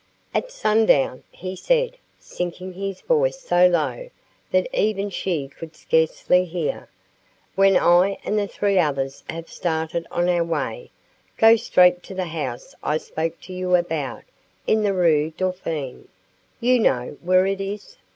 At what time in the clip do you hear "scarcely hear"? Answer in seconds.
5.75-6.89